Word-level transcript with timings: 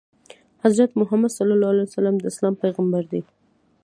حضرت 0.63 0.91
محمد 0.99 1.31
ﷺ 1.33 2.17
د 2.21 2.25
اسلام 2.31 2.55
پیغمبر 2.63 3.03
دی. 3.11 3.21